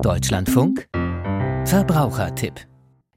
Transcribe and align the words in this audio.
Deutschlandfunk? 0.00 0.86
Verbrauchertipp 1.66 2.71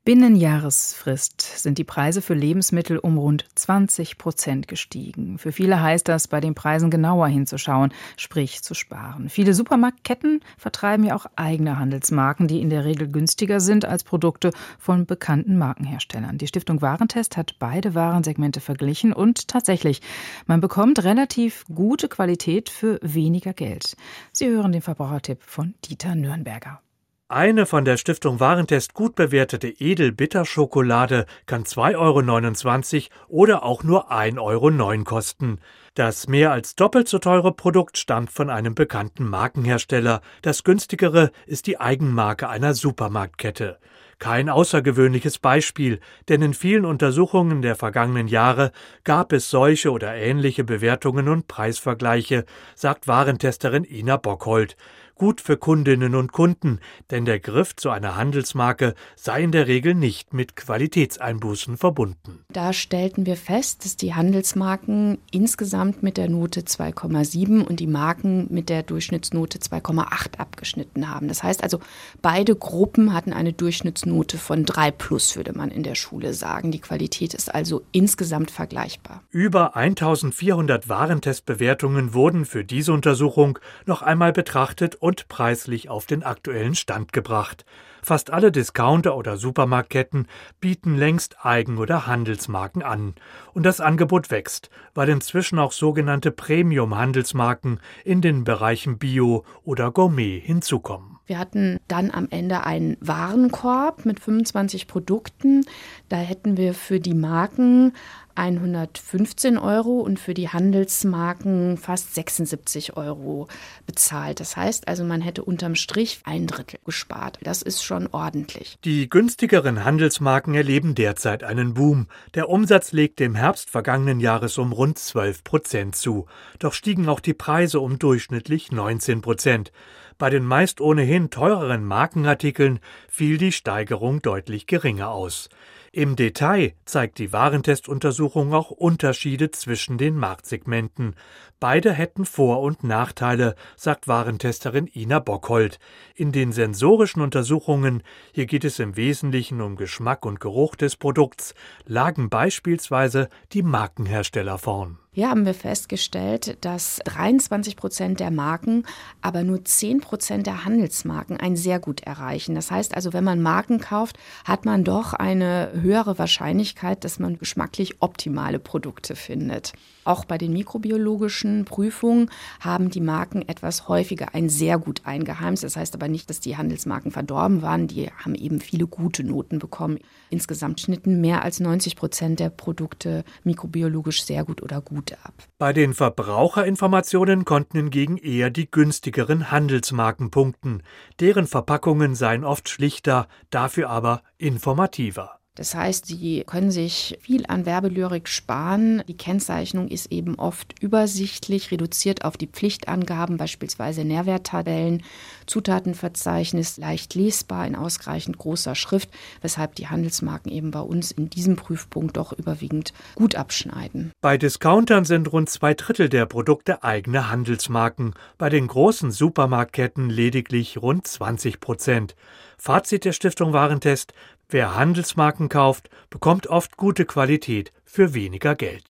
Binnen 0.05 0.35
Jahresfrist 0.35 1.41
sind 1.41 1.79
die 1.79 1.83
Preise 1.83 2.21
für 2.21 2.35
Lebensmittel 2.35 2.99
um 2.99 3.17
rund 3.17 3.43
20 3.55 4.19
Prozent 4.19 4.67
gestiegen. 4.67 5.39
Für 5.39 5.51
viele 5.51 5.81
heißt 5.81 6.07
das, 6.07 6.27
bei 6.27 6.39
den 6.39 6.53
Preisen 6.53 6.91
genauer 6.91 7.27
hinzuschauen, 7.27 7.91
sprich 8.15 8.61
zu 8.61 8.75
sparen. 8.75 9.29
Viele 9.29 9.55
Supermarktketten 9.55 10.41
vertreiben 10.59 11.05
ja 11.05 11.15
auch 11.15 11.25
eigene 11.35 11.79
Handelsmarken, 11.79 12.47
die 12.47 12.61
in 12.61 12.69
der 12.69 12.85
Regel 12.85 13.07
günstiger 13.07 13.59
sind 13.59 13.85
als 13.85 14.03
Produkte 14.03 14.51
von 14.77 15.07
bekannten 15.07 15.57
Markenherstellern. 15.57 16.37
Die 16.37 16.45
Stiftung 16.45 16.83
Warentest 16.83 17.35
hat 17.35 17.55
beide 17.57 17.95
Warensegmente 17.95 18.59
verglichen 18.59 19.11
und 19.11 19.47
tatsächlich, 19.47 20.03
man 20.45 20.61
bekommt 20.61 21.03
relativ 21.03 21.65
gute 21.73 22.09
Qualität 22.09 22.69
für 22.69 22.99
weniger 23.01 23.53
Geld. 23.53 23.97
Sie 24.31 24.45
hören 24.45 24.71
den 24.71 24.83
Verbrauchertipp 24.83 25.41
von 25.41 25.73
Dieter 25.83 26.13
Nürnberger. 26.13 26.79
Eine 27.27 27.65
von 27.65 27.85
der 27.85 27.97
Stiftung 27.97 28.39
Warentest 28.39 28.93
gut 28.93 29.15
bewertete 29.15 29.67
Edel-Bitterschokolade 29.67 31.25
kann 31.47 31.63
2,29 31.63 33.09
Euro 33.09 33.25
oder 33.29 33.63
auch 33.63 33.81
nur 33.81 34.11
1,09 34.11 34.39
Euro 34.39 35.03
kosten. 35.03 35.59
Das 35.95 36.27
mehr 36.27 36.51
als 36.51 36.75
doppelt 36.75 37.07
so 37.07 37.19
teure 37.19 37.53
Produkt 37.53 37.97
stammt 37.97 38.29
von 38.29 38.49
einem 38.49 38.75
bekannten 38.75 39.23
Markenhersteller. 39.23 40.19
Das 40.41 40.65
günstigere 40.65 41.31
ist 41.45 41.67
die 41.67 41.79
Eigenmarke 41.79 42.49
einer 42.49 42.73
Supermarktkette. 42.73 43.79
Kein 44.19 44.49
außergewöhnliches 44.49 45.39
Beispiel, 45.39 46.01
denn 46.27 46.41
in 46.41 46.53
vielen 46.53 46.83
Untersuchungen 46.83 47.61
der 47.61 47.77
vergangenen 47.77 48.27
Jahre 48.27 48.73
gab 49.05 49.31
es 49.31 49.49
solche 49.49 49.89
oder 49.89 50.13
ähnliche 50.13 50.65
Bewertungen 50.65 51.29
und 51.29 51.47
Preisvergleiche, 51.47 52.43
sagt 52.75 53.07
Warentesterin 53.07 53.85
Ina 53.85 54.17
Bockhold 54.17 54.75
gut 55.15 55.41
für 55.41 55.57
Kundinnen 55.57 56.13
und 56.13 56.31
Kunden, 56.31 56.79
denn 57.09 57.25
der 57.25 57.39
Griff 57.39 57.75
zu 57.75 57.89
einer 57.89 58.15
Handelsmarke 58.15 58.93
sei 59.15 59.43
in 59.43 59.51
der 59.51 59.67
Regel 59.67 59.95
nicht 59.95 60.33
mit 60.33 60.55
Qualitätseinbußen 60.55 61.77
verbunden. 61.77 62.43
Da 62.49 62.73
stellten 62.73 63.25
wir 63.25 63.37
fest, 63.37 63.85
dass 63.85 63.95
die 63.97 64.13
Handelsmarken 64.13 65.17
insgesamt 65.31 65.84
mit 66.01 66.17
der 66.17 66.29
Note 66.29 66.61
2,7 66.61 67.63
und 67.63 67.79
die 67.79 67.87
Marken 67.87 68.47
mit 68.49 68.69
der 68.69 68.83
Durchschnittsnote 68.83 69.59
2,8 69.59 70.37
abgeschnitten 70.37 71.09
haben. 71.09 71.27
Das 71.27 71.43
heißt 71.43 71.63
also, 71.63 71.79
beide 72.21 72.55
Gruppen 72.55 73.13
hatten 73.13 73.33
eine 73.33 73.53
Durchschnittsnote 73.53 74.37
von 74.37 74.65
3 74.65 74.91
plus, 74.91 75.35
würde 75.35 75.53
man 75.53 75.71
in 75.71 75.83
der 75.83 75.95
Schule 75.95 76.33
sagen. 76.33 76.71
Die 76.71 76.79
Qualität 76.79 77.33
ist 77.33 77.53
also 77.53 77.83
insgesamt 77.91 78.51
vergleichbar. 78.51 79.21
Über 79.29 79.75
1400 79.75 80.89
Warentestbewertungen 80.89 82.13
wurden 82.13 82.45
für 82.45 82.63
diese 82.63 82.93
Untersuchung 82.93 83.59
noch 83.85 84.01
einmal 84.01 84.33
betrachtet 84.33 84.95
und 84.95 85.27
preislich 85.27 85.89
auf 85.89 86.05
den 86.05 86.23
aktuellen 86.23 86.75
Stand 86.75 87.13
gebracht. 87.13 87.65
Fast 88.05 88.31
alle 88.31 88.51
Discounter 88.51 89.17
oder 89.17 89.35
Supermarktketten 89.35 90.27
bieten 90.59 90.95
längst 90.95 91.43
Eigen- 91.43 91.79
oder 91.79 92.05
Handelsmarken 92.05 92.83
an. 92.83 93.15
Und 93.55 93.65
das 93.65 93.81
Angebot 93.81 94.29
wächst, 94.29 94.69
weil 94.93 95.09
inzwischen 95.09 95.57
auch 95.57 95.71
sogenannte 95.71 96.29
Premium-Handelsmarken 96.29 97.79
in 98.03 98.21
den 98.21 98.43
Bereichen 98.43 98.99
Bio 98.99 99.43
oder 99.63 99.89
Gourmet 99.89 100.37
hinzukommen. 100.37 101.17
Wir 101.25 101.39
hatten 101.39 101.79
dann 101.87 102.11
am 102.11 102.27
Ende 102.29 102.63
einen 102.63 102.95
Warenkorb 103.01 104.05
mit 104.05 104.19
25 104.19 104.85
Produkten. 104.85 105.65
Da 106.07 106.17
hätten 106.17 106.57
wir 106.57 106.75
für 106.75 106.99
die 106.99 107.15
Marken 107.15 107.93
115 108.35 109.57
Euro 109.57 109.99
und 110.01 110.19
für 110.19 110.33
die 110.33 110.49
Handelsmarken 110.49 111.77
fast 111.77 112.13
76 112.15 112.97
Euro 112.97 113.47
bezahlt. 113.85 114.39
Das 114.39 114.57
heißt 114.57 114.87
also, 114.87 115.03
man 115.03 115.21
hätte 115.21 115.43
unterm 115.43 115.75
Strich 115.75 116.19
ein 116.25 116.47
Drittel 116.47 116.79
gespart. 116.85 117.39
Das 117.41 117.61
ist 117.61 117.83
schon 117.83 118.07
ordentlich. 118.11 118.77
Die 118.83 119.09
günstigeren 119.09 119.83
Handelsmarken 119.83 120.53
erleben 120.53 120.95
derzeit 120.95 121.43
einen 121.43 121.73
Boom. 121.73 122.07
Der 122.33 122.49
Umsatz 122.49 122.91
legte 122.91 123.23
im 123.23 123.35
Herbst 123.35 123.69
vergangenen 123.69 124.19
Jahres 124.19 124.57
um 124.57 124.71
rund 124.71 124.99
12 124.99 125.43
Prozent 125.43 125.95
zu. 125.95 126.25
Doch 126.59 126.73
stiegen 126.73 127.07
auch 127.09 127.19
die 127.19 127.33
Preise 127.33 127.79
um 127.79 127.99
durchschnittlich 127.99 128.71
19 128.71 129.21
Prozent. 129.21 129.71
Bei 130.17 130.29
den 130.29 130.45
meist 130.45 130.79
ohnehin 130.79 131.29
teureren 131.29 131.83
Markenartikeln 131.83 132.79
fiel 133.09 133.37
die 133.37 133.51
Steigerung 133.51 134.21
deutlich 134.21 134.65
geringer 134.65 135.09
aus. 135.09 135.49
Im 135.95 136.17
Detail 136.17 136.73
zeigt 136.83 137.19
die 137.19 137.31
Warentestuntersuchung 137.31 138.53
auch 138.53 138.69
Unterschiede 138.69 139.51
zwischen 139.51 139.97
den 139.97 140.17
Marktsegmenten. 140.17 141.15
Beide 141.61 141.93
hätten 141.93 142.25
Vor- 142.25 142.59
und 142.59 142.83
Nachteile, 142.83 143.55
sagt 143.77 144.05
Warentesterin 144.05 144.89
Ina 144.93 145.19
Bockhold. 145.19 145.79
In 146.13 146.33
den 146.33 146.51
sensorischen 146.51 147.21
Untersuchungen, 147.21 148.03
hier 148.33 148.45
geht 148.45 148.65
es 148.65 148.79
im 148.79 148.97
Wesentlichen 148.97 149.61
um 149.61 149.77
Geschmack 149.77 150.25
und 150.25 150.41
Geruch 150.41 150.75
des 150.75 150.97
Produkts, 150.97 151.55
lagen 151.85 152.29
beispielsweise 152.29 153.29
die 153.53 153.63
Markenhersteller 153.63 154.57
vorn. 154.57 154.97
Hier 155.15 155.29
haben 155.29 155.45
wir 155.45 155.53
festgestellt, 155.53 156.57
dass 156.59 156.99
23 157.05 157.77
Prozent 157.77 158.19
der 158.19 158.31
Marken, 158.31 158.83
aber 159.21 159.45
nur 159.45 159.63
10 159.63 160.01
Prozent 160.01 160.45
der 160.45 160.65
Handelsmarken 160.65 161.37
ein 161.37 161.55
sehr 161.55 161.79
gut 161.79 162.01
erreichen. 162.01 162.53
Das 162.53 162.69
heißt 162.69 162.93
also, 162.93 163.13
wenn 163.13 163.23
man 163.23 163.41
Marken 163.41 163.79
kauft, 163.79 164.17
hat 164.43 164.65
man 164.65 164.83
doch 164.83 165.13
eine 165.13 165.71
höhere 165.73 166.19
Wahrscheinlichkeit, 166.19 167.05
dass 167.05 167.17
man 167.17 167.39
geschmacklich 167.39 168.01
optimale 168.01 168.59
Produkte 168.59 169.15
findet. 169.15 169.71
Auch 170.03 170.25
bei 170.25 170.37
den 170.37 170.53
mikrobiologischen 170.53 171.65
Prüfungen 171.65 172.29
haben 172.59 172.91
die 172.91 173.01
Marken 173.01 173.41
etwas 173.41 173.87
häufiger 173.87 174.35
ein 174.35 174.49
sehr 174.49 174.77
gut 174.77 175.01
eingeheimst. 175.05 175.63
Das 175.63 175.77
heißt 175.77 175.95
aber 175.95 176.09
nicht, 176.09 176.29
dass 176.29 176.41
die 176.41 176.57
Handelsmarken 176.57 177.11
verdorben 177.11 177.61
waren. 177.63 177.87
Die 177.87 178.11
haben 178.11 178.35
eben 178.35 178.59
viele 178.59 178.85
gute 178.85 179.23
Noten 179.23 179.59
bekommen. 179.59 179.97
Insgesamt 180.29 180.79
schnitten 180.81 181.21
mehr 181.21 181.41
als 181.43 181.59
90 181.59 181.95
Prozent 181.95 182.39
der 182.39 182.49
Produkte 182.49 183.23
mikrobiologisch 183.43 184.23
sehr 184.25 184.43
gut 184.43 184.61
oder 184.61 184.79
gut 184.79 185.04
gut 185.05 185.17
ab. 185.23 185.33
Bei 185.57 185.73
den 185.73 185.93
Verbraucherinformationen 185.93 187.45
konnten 187.45 187.77
hingegen 187.77 188.17
eher 188.17 188.49
die 188.49 188.69
günstigeren 188.69 189.51
Handelsmarken 189.51 190.31
punkten. 190.31 190.83
Deren 191.19 191.47
Verpackungen 191.47 192.15
seien 192.15 192.43
oft 192.43 192.69
schlichter, 192.69 193.27
dafür 193.49 193.89
aber 193.89 194.21
informativer. 194.37 195.39
Das 195.55 195.73
heißt, 195.73 196.05
Sie 196.05 196.43
können 196.45 196.69
sich 196.69 197.17
viel 197.21 197.45
an 197.47 197.65
Werbelyrik 197.65 198.27
sparen. 198.27 199.01
Die 199.07 199.15
Kennzeichnung 199.15 199.87
ist 199.87 200.11
eben 200.11 200.35
oft 200.35 200.75
übersichtlich, 200.81 201.71
reduziert 201.71 202.25
auf 202.25 202.35
die 202.35 202.47
Pflichtangaben, 202.47 203.37
beispielsweise 203.37 204.03
Nährwerttabellen, 204.03 205.03
Zutatenverzeichnis, 205.45 206.75
leicht 206.77 207.15
lesbar 207.15 207.65
in 207.65 207.77
ausreichend 207.77 208.37
großer 208.37 208.75
Schrift, 208.75 209.09
weshalb 209.41 209.75
die 209.75 209.87
Handelsmarken 209.87 210.51
eben 210.51 210.71
bei 210.71 210.81
uns 210.81 211.11
in 211.11 211.29
diesem 211.29 211.55
Prüfpunkt 211.55 212.17
doch 212.17 212.33
überwiegend 212.33 212.93
gut 213.15 213.35
abschneiden. 213.35 214.11
Bei 214.19 214.37
Discountern 214.37 215.05
sind 215.05 215.31
rund 215.31 215.49
zwei 215.49 215.73
Drittel 215.73 216.09
der 216.09 216.25
Produkte 216.25 216.83
eigene 216.83 217.29
Handelsmarken, 217.29 218.13
bei 218.37 218.49
den 218.49 218.67
großen 218.67 219.11
Supermarktketten 219.11 220.09
lediglich 220.09 220.81
rund 220.81 221.07
20 221.07 221.61
Prozent. 221.61 222.15
Fazit 222.57 223.05
der 223.05 223.11
Stiftung 223.11 223.53
Warentest 223.53 224.13
Wer 224.49 224.75
Handelsmarken 224.75 225.49
kauft, 225.49 225.89
bekommt 226.09 226.47
oft 226.47 226.77
gute 226.77 227.05
Qualität 227.05 227.71
für 227.83 228.13
weniger 228.13 228.55
Geld. 228.55 228.85